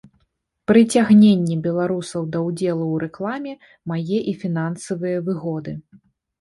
Прыцягненне 0.69 1.57
беларусаў 1.65 2.21
да 2.37 2.41
ўдзелу 2.47 2.85
ў 2.93 3.05
рэкламе 3.05 3.53
мае 3.95 4.19
і 4.35 4.37
фінансавыя 4.47 5.17
выгоды. 5.33 5.79